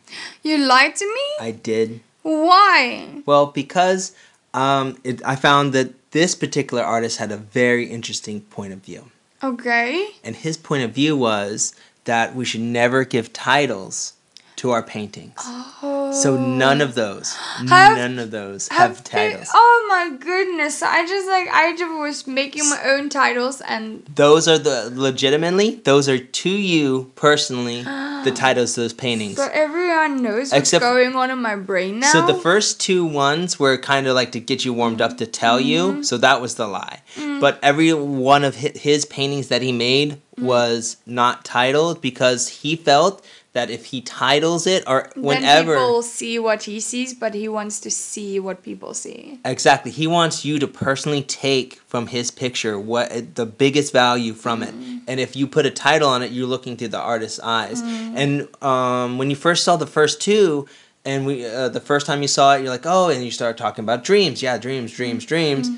You 0.44 0.58
lied 0.58 0.96
to 0.98 1.06
me? 1.06 1.28
I 1.48 1.52
did. 1.52 2.02
Why? 2.24 3.22
Well, 3.26 3.48
because 3.48 4.14
um, 4.54 4.98
it, 5.04 5.22
I 5.26 5.36
found 5.36 5.72
that 5.74 6.12
this 6.12 6.36
particular 6.36 6.84
artist 6.84 7.18
had 7.20 7.32
a 7.32 7.38
very 7.38 7.86
interesting 7.86 8.42
point 8.42 8.74
of 8.74 8.80
view, 8.80 9.12
Okay. 9.44 10.10
and 10.24 10.36
his 10.36 10.58
point 10.58 10.84
of 10.84 10.92
view 10.92 11.16
was 11.16 11.74
that 12.04 12.36
we 12.36 12.44
should 12.44 12.62
never 12.62 13.06
give 13.06 13.32
titles 13.32 14.14
to 14.60 14.72
our 14.72 14.84
paintings. 14.84 15.34
Oh. 15.46 16.12
So 16.12 16.36
none 16.38 16.82
of 16.82 16.96
those, 16.96 17.34
Have- 17.36 17.98
none 17.98 18.18
of 18.20 18.32
those 18.32 18.68
have, 18.70 19.04
they- 19.04 19.30
titles. 19.32 19.48
oh 19.54 19.86
my 19.88 20.18
goodness! 20.18 20.82
I 20.82 21.06
just 21.06 21.28
like 21.28 21.48
I 21.50 21.76
just 21.76 21.94
was 22.00 22.28
making 22.28 22.68
my 22.70 22.82
own 22.94 23.10
titles 23.10 23.62
and 23.62 24.04
Those 24.16 24.48
are 24.48 24.58
the 24.58 24.92
legitimately. 24.94 25.76
Those 25.84 26.10
are 26.10 26.18
to 26.18 26.50
you 26.50 27.12
personally 27.16 27.84
the 27.84 28.32
titles 28.36 28.74
to 28.74 28.82
those 28.82 28.94
paintings. 28.94 29.38
so 29.38 29.48
everyone 29.54 30.24
knows 30.24 30.52
what's 30.52 30.54
Except- 30.74 30.82
going 30.84 31.16
on 31.16 31.30
in 31.30 31.40
my 31.42 31.56
brain 31.56 32.00
now. 32.00 32.12
So 32.12 32.26
the 32.26 32.34
first 32.36 32.80
two 32.82 33.06
ones 33.06 33.60
were 33.60 33.78
kind 33.78 34.08
of 34.08 34.16
like 34.16 34.32
to 34.34 34.40
get 34.40 34.66
you 34.66 34.74
warmed 34.74 35.02
up 35.02 35.18
to 35.18 35.26
tell 35.26 35.58
Mm-hmm. 35.60 35.98
you. 35.98 36.04
So 36.04 36.18
that 36.18 36.42
was 36.42 36.56
the 36.56 36.68
lie. 36.68 37.02
But 37.40 37.60
every 37.64 37.94
one 37.94 38.44
of 38.44 38.56
hi- 38.60 38.74
his 38.76 39.06
paintings 39.06 39.48
that 39.48 39.62
he 39.62 39.72
made 39.72 40.20
Mm. 40.40 40.44
was 40.46 40.96
not 41.06 41.44
titled 41.44 42.00
because 42.02 42.48
he 42.48 42.76
felt 42.78 43.26
that 43.54 43.70
if 43.70 43.86
he 43.86 44.02
titles 44.02 44.68
it 44.68 44.84
or 44.86 45.10
then 45.16 45.24
whenever 45.24 45.74
people 45.74 46.02
see 46.04 46.38
what 46.38 46.64
he 46.64 46.80
sees, 46.80 47.14
but 47.14 47.34
he 47.34 47.48
wants 47.48 47.80
to 47.80 47.90
see 47.90 48.40
what 48.40 48.62
people 48.62 48.94
see. 48.94 49.40
Exactly. 49.44 49.92
He 49.92 50.06
wants 50.06 50.46
you 50.46 50.60
to 50.60 50.68
personally 50.68 51.24
take 51.24 51.76
from 51.88 52.08
his 52.08 52.30
picture 52.30 52.80
what 52.80 53.36
the 53.36 53.46
biggest 53.46 53.92
value 53.92 54.34
from 54.34 54.62
it. 54.62 54.74
Mm-hmm. 54.74 54.98
And 55.08 55.20
if 55.20 55.36
you 55.36 55.48
put 55.48 55.66
a 55.66 55.72
title 55.72 56.10
on 56.10 56.22
it, 56.22 56.32
you're 56.32 56.48
looking 56.48 56.78
through 56.78 56.90
the 56.90 57.00
artist's 57.00 57.40
eyes. 57.40 57.82
Mm-hmm. 57.82 58.18
And 58.18 58.64
um, 58.64 59.18
when 59.18 59.32
you 59.32 59.36
first 59.36 59.64
saw 59.64 59.78
the 59.78 59.88
first 59.88 60.22
two, 60.22 60.68
and 61.06 61.26
we 61.26 61.46
uh, 61.46 61.70
the 61.70 61.80
first 61.80 62.06
time 62.06 62.22
you 62.22 62.28
saw 62.28 62.56
it, 62.56 62.62
you're 62.62 62.70
like, 62.70 62.86
oh, 62.86 63.10
and 63.10 63.24
you 63.24 63.32
start 63.32 63.58
talking 63.58 63.84
about 63.84 64.04
dreams. 64.04 64.44
Yeah, 64.44 64.58
dreams, 64.58 64.94
dreams, 64.94 65.24
mm-hmm. 65.24 65.28
dreams. 65.28 65.70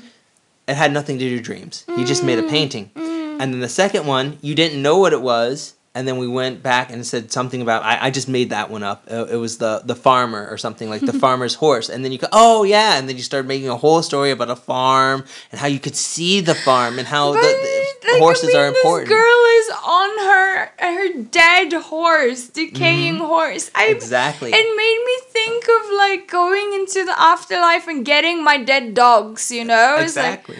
It 0.68 0.74
had 0.74 0.92
nothing 0.92 1.18
to 1.18 1.28
do 1.28 1.36
with 1.36 1.44
dreams. 1.44 1.84
He 1.96 2.04
just 2.04 2.22
made 2.22 2.38
a 2.38 2.42
painting. 2.44 2.90
And 2.94 3.52
then 3.52 3.60
the 3.60 3.68
second 3.68 4.06
one, 4.06 4.38
you 4.42 4.54
didn't 4.54 4.80
know 4.80 4.98
what 4.98 5.12
it 5.12 5.22
was. 5.22 5.74
And 5.94 6.08
then 6.08 6.16
we 6.16 6.26
went 6.26 6.62
back 6.62 6.90
and 6.90 7.06
said 7.06 7.30
something 7.30 7.60
about 7.60 7.82
I, 7.82 8.06
I 8.06 8.10
just 8.10 8.26
made 8.26 8.48
that 8.48 8.70
one 8.70 8.82
up. 8.82 9.04
Uh, 9.10 9.26
it 9.26 9.36
was 9.36 9.58
the 9.58 9.82
the 9.84 9.94
farmer 9.94 10.48
or 10.50 10.56
something 10.56 10.88
like 10.88 11.02
the 11.02 11.12
farmer's 11.24 11.54
horse. 11.54 11.90
And 11.90 12.02
then 12.02 12.12
you 12.12 12.18
go, 12.18 12.28
oh 12.32 12.62
yeah, 12.64 12.96
and 12.98 13.06
then 13.08 13.16
you 13.18 13.22
started 13.22 13.46
making 13.46 13.68
a 13.68 13.76
whole 13.76 14.02
story 14.02 14.30
about 14.30 14.48
a 14.48 14.56
farm 14.56 15.24
and 15.50 15.60
how 15.60 15.66
you 15.66 15.78
could 15.78 15.94
see 15.94 16.40
the 16.40 16.54
farm 16.54 16.98
and 16.98 17.06
how 17.06 17.32
the, 17.32 17.40
the 17.40 18.12
like, 18.12 18.20
horses 18.20 18.48
I 18.48 18.52
mean, 18.52 18.56
are 18.56 18.68
important. 18.68 19.08
This 19.10 19.18
girl 19.18 19.42
is 19.60 19.68
on 19.84 20.10
her 20.30 20.70
her 20.78 21.22
dead 21.30 21.72
horse, 21.74 22.48
decaying 22.48 23.16
horse. 23.18 23.70
I 23.74 23.82
Mm-hmm. 23.88 23.96
Exactly. 23.96 24.50
It 24.54 24.76
made 24.76 25.02
me 25.04 25.16
think 25.30 25.64
of 25.76 25.92
like 25.98 26.30
going 26.30 26.72
into 26.72 27.04
the 27.04 27.20
afterlife 27.20 27.86
and 27.86 28.02
getting 28.02 28.42
my 28.42 28.56
dead 28.56 28.94
dogs. 28.94 29.50
You 29.50 29.64
know, 29.66 29.96
It's 29.98 30.16
like- 30.16 30.40
exactly. 30.48 30.56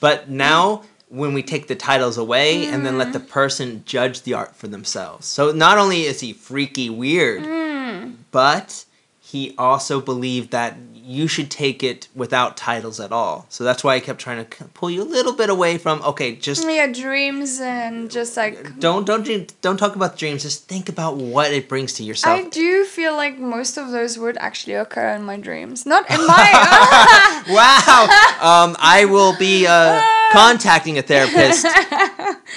but 0.00 0.28
now 0.28 0.82
when 1.14 1.32
we 1.32 1.42
take 1.42 1.68
the 1.68 1.74
titles 1.74 2.18
away 2.18 2.66
and 2.66 2.84
then 2.84 2.98
let 2.98 3.08
Mm. 3.08 3.12
the 3.12 3.20
person 3.20 3.82
judge 3.86 4.22
the 4.22 4.34
art 4.34 4.56
for 4.56 4.66
themselves. 4.68 5.26
So 5.26 5.52
not 5.52 5.78
only 5.78 6.02
is 6.02 6.20
he 6.20 6.32
freaky 6.32 6.90
weird, 6.90 7.42
Mm. 7.44 8.14
but 8.32 8.84
he 9.20 9.54
also 9.56 10.00
believed 10.00 10.50
that 10.50 10.76
you 11.06 11.28
should 11.28 11.50
take 11.50 11.82
it 11.82 12.08
without 12.14 12.56
titles 12.56 12.98
at 12.98 13.12
all. 13.12 13.46
So 13.50 13.62
that's 13.62 13.84
why 13.84 13.94
I 13.94 14.00
kept 14.00 14.20
trying 14.20 14.44
to 14.44 14.64
pull 14.72 14.90
you 14.90 15.02
a 15.02 15.04
little 15.04 15.34
bit 15.34 15.50
away 15.50 15.76
from 15.76 16.02
okay, 16.02 16.34
just 16.34 16.66
yeah, 16.66 16.86
dreams 16.86 17.60
and 17.60 18.10
just 18.10 18.36
like 18.36 18.78
don't 18.80 19.04
don't 19.04 19.22
dream, 19.22 19.46
don't 19.60 19.76
talk 19.76 19.96
about 19.96 20.16
dreams. 20.16 20.42
Just 20.42 20.66
think 20.66 20.88
about 20.88 21.16
what 21.16 21.52
it 21.52 21.68
brings 21.68 21.92
to 21.94 22.04
yourself. 22.04 22.38
I 22.38 22.48
do 22.48 22.84
feel 22.84 23.14
like 23.14 23.38
most 23.38 23.76
of 23.76 23.90
those 23.90 24.18
would 24.18 24.38
actually 24.38 24.74
occur 24.74 25.10
in 25.14 25.24
my 25.24 25.36
dreams, 25.36 25.84
not 25.84 26.08
in 26.10 26.26
my. 26.26 27.44
wow. 27.50 28.04
Um, 28.40 28.76
I 28.80 29.06
will 29.10 29.36
be 29.36 29.66
uh, 29.66 30.00
contacting 30.32 30.96
a 30.98 31.02
therapist. 31.02 31.66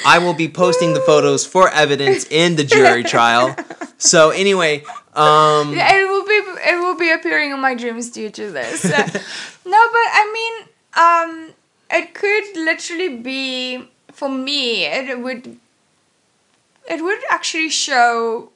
I 0.06 0.20
will 0.20 0.34
be 0.34 0.48
posting 0.48 0.94
the 0.94 1.02
photos 1.02 1.46
for 1.46 1.70
evidence 1.70 2.26
in 2.30 2.56
the 2.56 2.64
jury 2.64 3.04
trial. 3.04 3.56
So 3.98 4.30
anyway, 4.30 4.84
um, 5.18 5.74
Yeah, 5.74 5.96
it 5.96 6.08
will 6.08 6.26
be 6.26 6.34
it 6.34 6.80
will 6.80 6.96
be 6.96 7.12
appearing 7.12 7.52
in 7.52 7.60
my 7.60 7.74
dreams 7.76 8.10
due 8.10 8.30
to 8.30 8.52
this. 8.52 8.86
Uh, 8.86 8.98
no, 9.66 9.80
but 9.92 10.08
I 10.14 10.32
mean, 10.34 10.70
um, 10.96 11.54
it 11.90 12.14
could 12.14 12.56
literally 12.56 13.18
be 13.18 13.90
for 14.12 14.30
me. 14.30 14.86
It 14.86 15.20
would. 15.20 15.58
It 16.90 17.04
would 17.04 17.20
actually 17.30 17.70
show. 17.70 18.52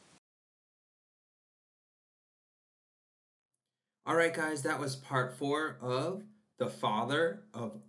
All 4.06 4.16
right, 4.16 4.34
guys, 4.34 4.64
that 4.64 4.80
was 4.80 4.96
part 4.96 5.34
four 5.38 5.78
of 5.82 6.24
the 6.58 6.68
father 6.68 7.42
of 7.54 7.82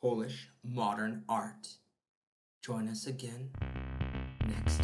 Polish 0.00 0.48
modern 0.62 1.24
art. 1.28 1.68
Join 2.62 2.88
us 2.88 3.06
again 3.06 3.50
next 4.46 4.83